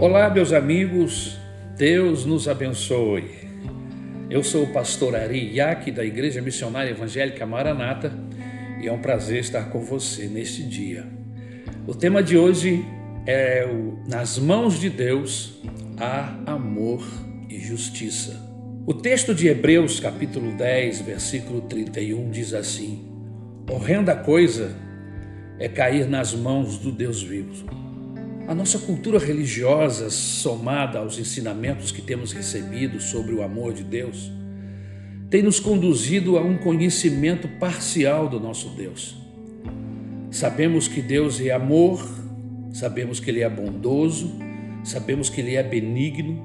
[0.00, 1.38] Olá, meus amigos,
[1.76, 3.32] Deus nos abençoe.
[4.30, 8.10] Eu sou o pastor Ari Iac, da Igreja Missionária Evangélica Maranata,
[8.82, 11.06] e é um prazer estar com você neste dia.
[11.86, 12.82] O tema de hoje
[13.26, 15.60] é o Nas mãos de Deus
[15.98, 17.06] há amor
[17.50, 18.40] e justiça.
[18.86, 23.06] O texto de Hebreus, capítulo 10, versículo 31, diz assim:
[23.70, 24.74] Horrenda coisa
[25.58, 27.89] é cair nas mãos do Deus vivo
[28.50, 34.28] a nossa cultura religiosa, somada aos ensinamentos que temos recebido sobre o amor de Deus,
[35.30, 39.16] tem nos conduzido a um conhecimento parcial do nosso Deus.
[40.32, 42.04] Sabemos que Deus é amor,
[42.72, 44.32] sabemos que Ele é bondoso,
[44.82, 46.44] sabemos que Ele é benigno,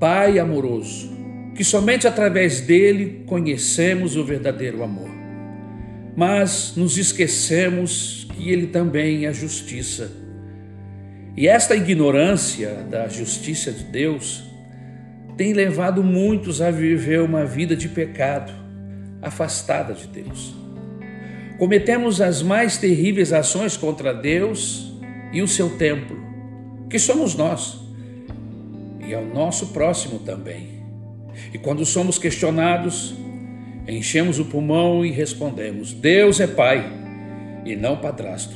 [0.00, 1.10] Pai amoroso,
[1.54, 5.10] que somente através dele conhecemos o verdadeiro amor.
[6.16, 10.21] Mas nos esquecemos que Ele também é justiça
[11.36, 14.44] e esta ignorância da justiça de Deus
[15.36, 18.52] tem levado muitos a viver uma vida de pecado,
[19.22, 20.54] afastada de Deus.
[21.58, 24.92] Cometemos as mais terríveis ações contra Deus
[25.32, 26.16] e o seu templo,
[26.90, 27.80] que somos nós,
[29.06, 30.82] e ao nosso próximo também.
[31.52, 33.14] E quando somos questionados,
[33.88, 36.92] enchemos o pulmão e respondemos: Deus é Pai
[37.64, 38.54] e não padrasto.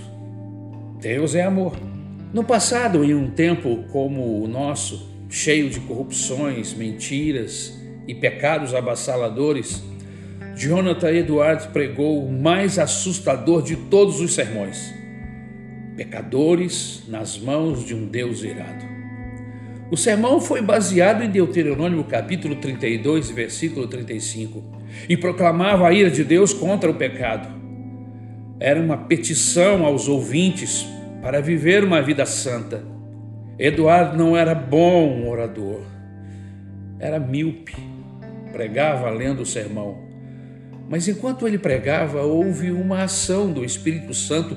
[1.01, 1.86] Deus é amor.
[2.33, 9.83] No passado, em um tempo como o nosso, cheio de corrupções, mentiras e pecados abassaladores,
[10.57, 14.93] Jonathan Edwards pregou o mais assustador de todos os sermões:
[15.97, 18.85] pecadores nas mãos de um Deus irado.
[19.89, 24.65] O sermão foi baseado em Deuteronômio capítulo 32, versículo 35,
[25.09, 27.49] e proclamava a ira de Deus contra o pecado.
[28.59, 30.87] Era uma petição aos ouvintes
[31.27, 32.85] para viver uma vida santa.
[33.59, 35.81] Eduardo não era bom orador,
[37.01, 37.75] era míope,
[38.53, 39.99] pregava lendo o sermão.
[40.89, 44.57] Mas enquanto ele pregava, houve uma ação do Espírito Santo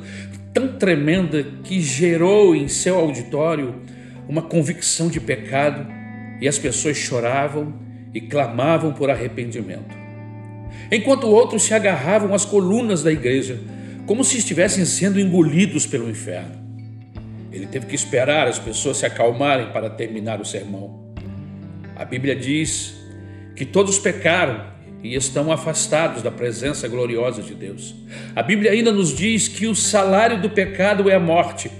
[0.53, 3.81] tão tremenda que gerou em seu auditório
[4.27, 5.87] uma convicção de pecado
[6.39, 7.73] e as pessoas choravam
[8.13, 9.97] e clamavam por arrependimento.
[10.91, 13.59] Enquanto outros se agarravam às colunas da igreja,
[14.05, 16.58] como se estivessem sendo engolidos pelo inferno.
[17.51, 21.13] Ele teve que esperar as pessoas se acalmarem para terminar o sermão.
[21.95, 22.95] A Bíblia diz
[23.55, 24.67] que todos pecaram
[25.03, 27.95] e estão afastados da presença gloriosa de Deus.
[28.35, 31.71] A Bíblia ainda nos diz que o salário do pecado é a morte,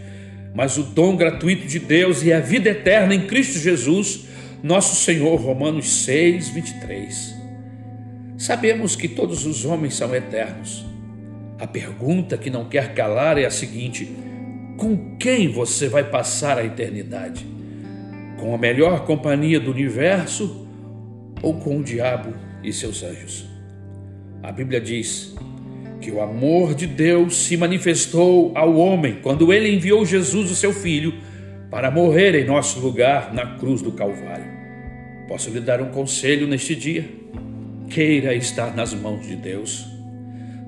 [0.54, 4.26] mas o dom gratuito de Deus é a vida eterna em Cristo Jesus,
[4.64, 5.40] nosso Senhor.
[5.40, 7.36] Romanos 6, 23.
[8.38, 10.90] Sabemos que todos os homens são eternos
[11.60, 14.10] a pergunta que não quer calar é a seguinte:
[14.80, 17.46] com quem você vai passar a eternidade?
[18.40, 20.66] Com a melhor companhia do universo
[21.42, 23.46] ou com o diabo e seus anjos?
[24.42, 25.36] A Bíblia diz
[26.00, 30.72] que o amor de Deus se manifestou ao homem quando ele enviou Jesus, o seu
[30.72, 31.14] filho,
[31.70, 34.58] para morrer em nosso lugar na cruz do Calvário.
[35.28, 37.06] Posso lhe dar um conselho neste dia?
[37.90, 40.00] Queira estar nas mãos de Deus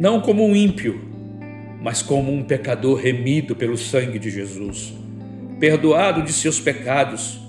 [0.01, 0.99] não como um ímpio,
[1.81, 4.93] mas como um pecador remido pelo sangue de Jesus,
[5.59, 7.39] perdoado de seus pecados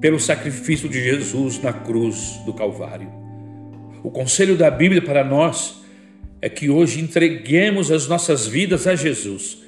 [0.00, 3.08] pelo sacrifício de Jesus na cruz do Calvário.
[4.02, 5.82] O conselho da Bíblia para nós
[6.42, 9.58] é que hoje entreguemos as nossas vidas a Jesus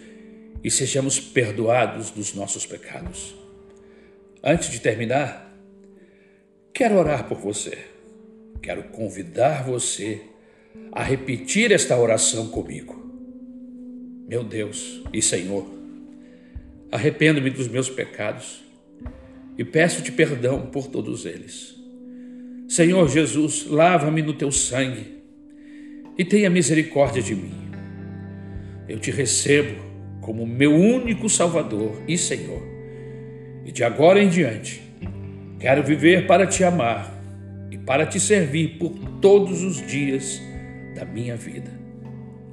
[0.63, 3.35] e sejamos perdoados dos nossos pecados.
[4.43, 5.57] Antes de terminar,
[6.75, 7.79] quero orar por você.
[8.61, 10.23] Quero convidar você
[10.91, 13.08] a repetir esta oração comigo.
[14.29, 15.67] Meu Deus e Senhor,
[16.93, 18.63] arrependo-me dos meus pecados
[19.57, 21.75] e peço-te perdão por todos eles.
[22.69, 25.23] Senhor Jesus, lava-me no teu sangue
[26.19, 27.55] e tenha misericórdia de mim.
[28.87, 29.83] Eu te recebo
[30.21, 32.63] como meu único Salvador e Senhor.
[33.65, 34.83] E de agora em diante,
[35.59, 37.19] quero viver para te amar
[37.71, 38.93] e para te servir por
[39.23, 40.39] todos os dias
[40.95, 41.71] da minha vida.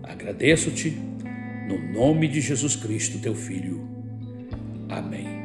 [0.02, 1.15] Agradeço-te
[1.68, 3.88] no nome de Jesus Cristo, teu Filho.
[4.90, 5.45] Amém.